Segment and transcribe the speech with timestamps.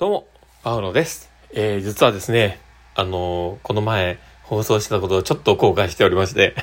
[0.00, 0.26] どうも、
[0.62, 1.28] パウロです。
[1.52, 2.58] えー、実はですね、
[2.94, 6.54] あのーこの前放送してたことをちょっと後悔しておりまして、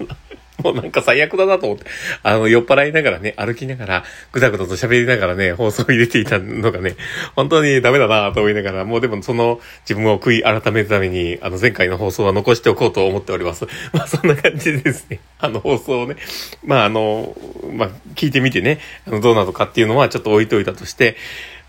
[0.64, 1.84] もうなんか最悪だなと思って、
[2.22, 6.96] あの、酔っ払いながらね、歩きながら、ぐだぐだと喋りながらね、放送入れていたのがね、
[7.36, 13.66] 本当にダメだなと思いながら、もうでもその自分を悔い改めるために、あの、前回の放送は残しておこうと思っております。
[13.92, 16.16] まあ、そんな感じでですね、あの、放送をね、
[16.64, 17.36] まあ、あの、
[17.70, 21.16] まあ、聞いてみてね、あの、どうなのかっていうのはちょっと置いといたとして、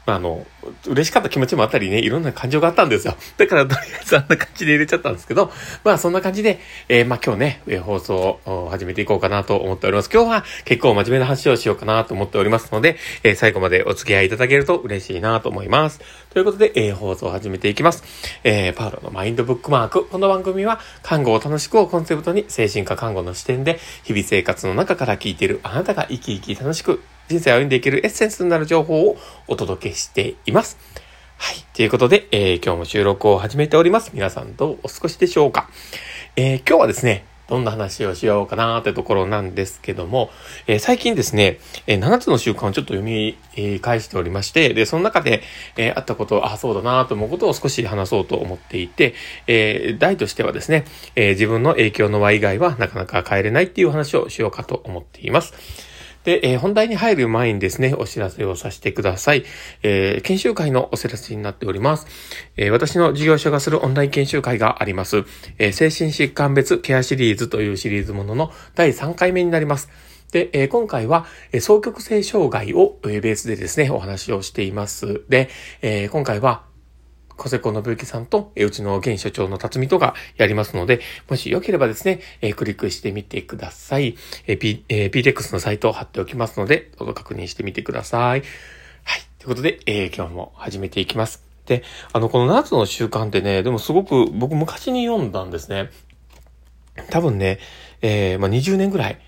[0.05, 0.45] まあ、あの、
[0.87, 3.15] 嬉しかった気持ちもあったりね、いろんな感情があったんですよ。
[3.37, 5.51] だから、とりあえずあんな感じで入れちゃったんですけど、
[5.83, 10.09] まあ、そんな感じで、えーまあ、今日ね、えー放送を始めていこうかなと思っております。
[10.13, 16.01] 今日は結構真面目な話をしようかなと思っておりますので、えー最後までお付き合いいただけると嬉しいなと思います。
[16.29, 18.03] ということで、えー放送を始めていきます。
[18.43, 20.05] えーパウロのマインドブックマーク。
[20.05, 29.15] この番組は、看護を楽しくをコンセプトに、精神科看護の視点で、日々生活の中から聞いているあなたが生き生き楽しく、人生を歩んでいけるエッセンスになる情報を
[29.47, 30.77] お届けしています。
[31.37, 31.57] はい。
[31.75, 34.09] ということで、えー今日も収録を始めております。
[34.15, 35.69] 皆さんどうお過ごしでしょうか
[36.35, 40.31] えー今日はですね、どんな話をしようかなーってところなんですけども、
[40.65, 45.43] えー最近ですね、えー7つの習慣をちょっと読み、えー返しておりまして、で、その中で、
[45.77, 49.13] えーあったこと、あ、そうだなーと思うことを少し話そうと思っていて、
[49.45, 50.83] えー題としてはですね、
[51.15, 55.53] えー自分の影響の輪以外はなかなか変えれないっていう話をしようかと思っています。
[56.23, 59.45] で、えー本題に入る前にですね、お知らせをさせてください。
[59.83, 62.07] えー研修会のお知らせになっております。
[62.57, 65.23] えー私の事業所がするオンライン研修会があります。
[65.57, 69.89] え精神疾患別ケアシリーズというシリーズものの第3回目になります。
[70.31, 75.23] で、え今回は、え双極性障害を、えベースでですね、お話をしています。
[75.27, 75.49] で、
[75.81, 76.68] え今回は、
[77.39, 80.99] 小瀬子信之さんと、えうちの現所長の辰巳とがやりますので、
[81.29, 84.15] もしよければですね、えクリックしてみてください。
[84.45, 88.41] えー、P、えー PTX のサイトを貼っておきますので、どうぞ確認してみてください。
[89.03, 89.21] はい。
[89.39, 91.43] ということで、えー今日も始めていきます。
[91.65, 95.89] で、あの、この7つの習慣ってね、でもすごく僕昔に読んだんですね。
[97.09, 97.59] 多分ね、
[98.01, 99.19] えーまあ、20年ぐらい、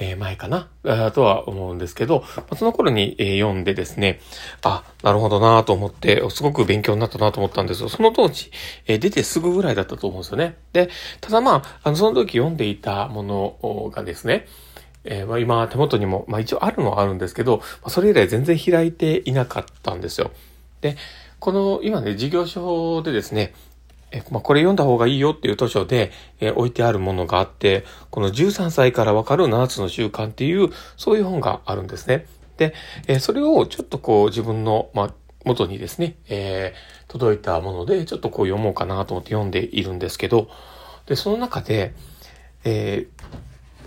[0.00, 0.68] え前かな、
[1.10, 2.24] とは思うんですけど、
[2.56, 4.20] その頃に、え読んでですね、
[4.62, 7.88] あ、なるほどなと思って、すごく勉強になったなと思ったんですよ。
[7.88, 8.50] その当時、
[8.86, 10.56] え出てすぐぐらいだったと思うんですよね。
[10.72, 10.88] で、
[11.20, 14.46] ただまあ、あの、その時読んでいたものがですね、
[15.04, 20.30] えまあ、今手元にも、まあ、一応あるのはあるんですけど、それ以来全然開いていなかったんですよ。
[20.80, 20.96] で、
[21.40, 23.54] この今ね、事業所でですね、
[24.10, 32.26] えまあ、これ読んだ方がいいよっていう図書で、えー置いてあるものがあって、この13歳からわかる7つの習慣っていう、そういう本があるんですね。
[32.56, 32.74] で、
[33.06, 35.14] えーそれをちょっとこう自分の、まあ、
[35.44, 40.48] 元にですね、えー届いたもので、ちょっとこう読もうかなと思って読んでいるんですけど、
[41.06, 41.94] で、その中で、
[42.64, 43.06] え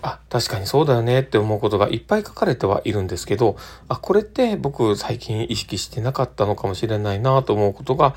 [0.02, 3.56] あ、確かにそうだよねって思うことがいっぱい書かれてはいるんですけど、
[3.88, 8.16] あ、これって僕最近意識してなかったのかもしれないなと思うことが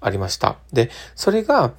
[0.00, 0.56] ありました。
[0.72, 1.72] で、それが、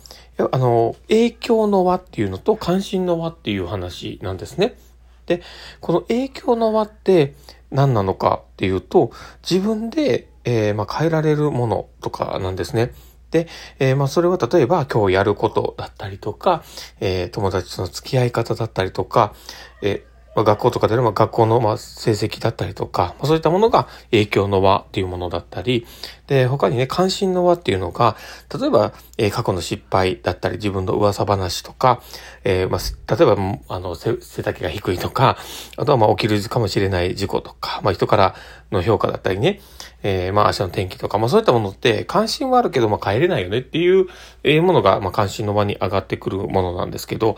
[0.51, 4.77] あの、影響の輪っていうのと関心の輪っていう話なんですね。
[5.25, 5.41] で、
[5.81, 7.35] この影響の輪って
[7.71, 9.11] 何なのかっていうと、
[9.49, 12.93] 自分で、えーまあ、変えられるものとかなんですね。
[13.31, 13.47] で、
[13.79, 16.63] えーまあ、それは例えば今日やることだったりとか、
[17.01, 19.33] えー友達との付き合い方だったりとか、
[19.81, 20.05] え
[20.37, 25.87] まあ、学校とかであれば学校のま成績だったりとか、まあ、そういったものが影響の輪っていうものだったり、
[26.27, 28.17] で、他にね、関心の輪っていうのが、
[28.59, 32.01] 例えば、えー過去の失敗だったり、自分の噂話とか、
[32.43, 35.37] えーまあ、例えば、あの、背丈が低いとか、
[35.77, 38.35] あとは、まあ、起きるかもしれない事故とか、まあ、人から
[38.71, 39.61] の評価だったりね、
[40.03, 44.07] えーまあ、足の天気とか、まあ、そういったものって、関心はあるけど、まあ、変えれないよねっていう、
[44.43, 47.37] えーものが、まあ、関心の輪に上がってくるものなんですけど、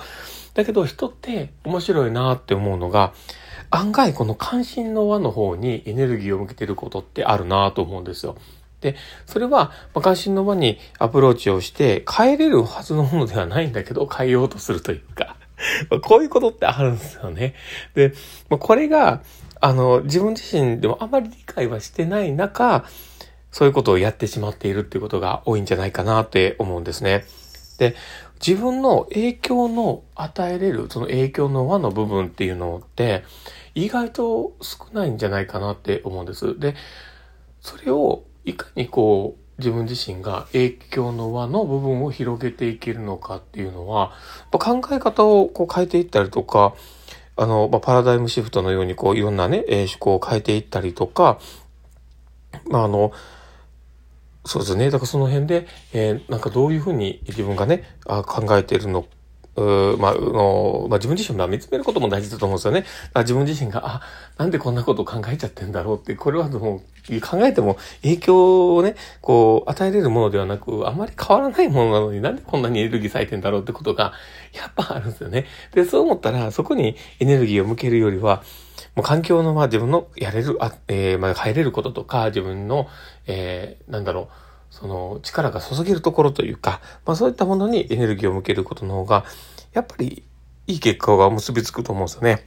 [0.56, 3.14] だけど、人って面白いなって思うのが、
[3.72, 8.36] 案外この関心の輪の方にエネルギーを向けてることってあるなと思うんですよ。
[8.82, 8.96] で、
[9.26, 15.36] それは、まあ、関心の輪にアプローチをして変えれるはずのものではないんだけど、変えようとするというか、
[16.02, 17.56] こういうことってあるんですよね。
[17.94, 18.14] で、
[18.50, 19.22] まあ、これが、
[19.60, 22.86] あの、自分自身でもあまり理解はしてない中、
[23.52, 27.26] そういうことをやってしまっているっていうことが多いんじゃないかなって思うんですね。
[27.78, 27.96] で、
[28.46, 33.24] 自分の影響の与えれる、その影響の輪の部分っていうのって、
[33.76, 36.58] 意外と少ないんじゃないかなって思うんです。
[36.60, 36.76] で、
[37.62, 44.14] それをいかにこう、自分自身が影響の輪の部分を広げていけるのかっていうのは、
[44.52, 46.74] 考え方をこう変えていったりとか、
[47.36, 51.40] あの、まあ、パラダイムシフトのようにこういろんなね、思考を変えていったりとか、
[52.70, 53.12] まあ、あの、
[54.46, 54.90] そうですね。
[54.90, 59.10] だからその辺で、えーなんかどういうふうに自分がね、あ考えているのか
[59.56, 62.86] うまあ、の、まあ、自分自身を見つめることも大事だと思うんですよね。
[63.16, 64.02] 自分自身が、あ、
[64.38, 74.14] なんでこんなことを考えちゃってんだろうって、これはもう、考えても影響をね、こう、与えれるものではなく、あまり変わらないものなのになんでこんなにエネルギー割いてんだろうってことが、
[74.54, 75.46] やっぱあるんですよね。
[75.74, 78.44] で、そう思ったら、そこにエネルギーを向けるよりは、
[78.96, 82.88] もう環境の、まあ自分のやれる、あえー、まあ入れることとか、自分の、
[83.28, 84.49] えー、なんだろう、
[84.80, 89.26] その力が注げるところというか、まあそういったものにエネルギーを向けることの方が、
[89.74, 90.24] やっぱり
[90.68, 92.46] いい結果が結びつくと思うんですよね。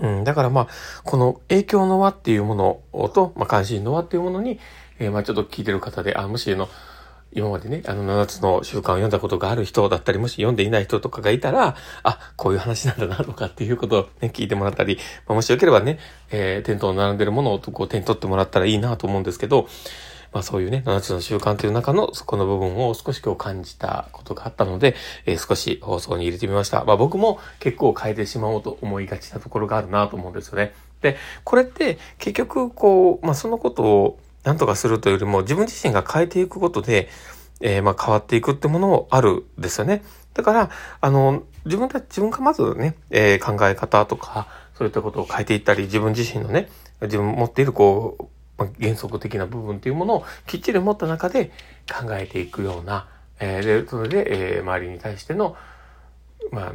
[0.00, 0.68] うん、だからまあ、
[1.04, 4.58] この影響の輪っていうものと、まあ関心の輪っていうものに、
[4.98, 6.68] えー、まあちょっと聞いてる方で、あ、もしの、
[7.32, 15.98] 今までね、あの7つの習慣を読んだことがある人だったり、もし読んでいない人とかがいたら、あ、こういう話なんだなとかっていうことをね、聞いてもらったり、まあ、もしよければね、
[16.30, 19.68] えー、店頭に並んでるものをこう手に取ってもらったらいいなと思うんですけど、
[20.36, 24.94] まあそういうね、7つの習慣という中のそこの部分を少し今日感じたことがあったので、
[25.24, 26.84] えー、少し放送に入れてみました。
[26.84, 30.74] まあ僕も結構変えてしまおうと思いがちなところがあるなと思うんですよね。
[31.00, 37.08] で、これって結局こう、まあそのことを何とかするというよりも自分自身が変えていくことで、
[37.62, 40.04] えー、まあ変わっていくってものもあるんですよね。
[40.34, 46.68] だから、あの、自分たち、自分がまずね、えー、考え方とか、そういったことを変えていったり、自分自身のね、
[47.00, 51.50] 自分持っているこう、ま原則的な部分というものをきっちり持った中で
[51.90, 53.06] 考えていくような、
[53.40, 55.56] えー、で、それで、えー、周りに対しての、
[56.50, 56.72] まあ、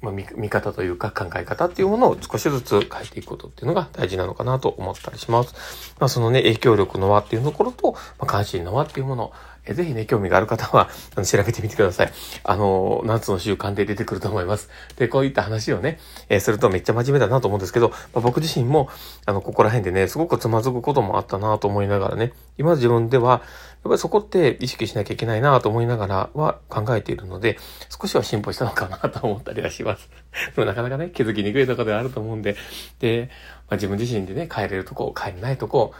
[0.00, 5.94] まあ、見見方というか考え方っていうものを少しずつ変えていくことっていうのが大事なのかなと思ったりします。
[5.98, 9.32] まあ、そのね、影響力の輪っていうところと、まあ、関心の輪っていうもの、
[9.66, 12.12] えぜひね、興味がある方は、 あの、調べてみてください。
[12.44, 14.70] あの、夏の習慣で出てくると思います。
[14.96, 15.98] で、こういった話をね、
[16.28, 18.88] えー、するとめっちゃ真面目だなと思うんですけど、まあ、僕自身も、
[19.26, 23.40] あの、ここら辺でね、すごくつまずくこともあったなと思いながらね、今自分では、やっ
[23.90, 27.58] ぱりそこって意識しなきゃいけないなと思いながらは考えているので、
[27.88, 30.08] 少しは進歩したのかなと思ったりはします。
[30.56, 32.56] でもなかなかね、気づきにくいところではあると思うんで、
[32.98, 33.30] で、
[33.68, 35.92] まあ、自分自身でね、変えれるとこ、変えれないとこ、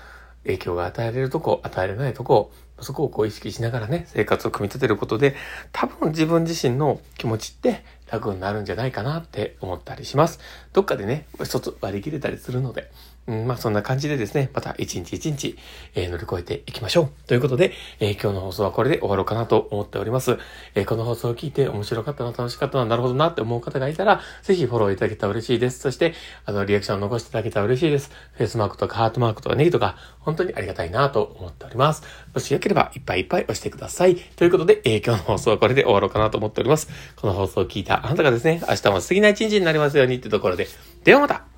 [0.47, 5.35] 影響が与えられるとこ、与えられないとこ、そこをこう意識しながらね、生活を組み立てることで、
[5.73, 10.41] 多分自分自身の気持ちって楽になるんじゃないかなって思ったりします。
[10.73, 12.91] どっかでね、一つ割り切れたりするので、
[13.27, 15.59] うん、まあそんな感じでですね、また一日一日、
[15.95, 17.11] えー、乗り越えていきましょう。
[17.27, 20.39] ということで、えー、今日の放送はこれで終わろうかなと思っております。
[20.75, 25.81] えー、この放送を聞いて面白かったな、楽しかったな、なるほどなって思う方がいたら、ぜひフォローいただけたら嬉しいです。
[25.81, 26.15] そして、
[26.45, 28.11] あの、リアクションを残していただけたら嬉しいです。
[28.33, 32.03] フェイスマークとかハートマークとかネギとか、本当にありがたいなと思っております。
[32.33, 34.17] もしよければ、いっぱいいっぱい押してください。
[34.17, 36.89] ということで、えー、今日の放送はこれで終わろうかなと思っております。
[37.17, 40.69] この放送を聞いたあなたがですね、明日も素敵な一日になりますようにってところで、
[41.03, 41.56] ではまた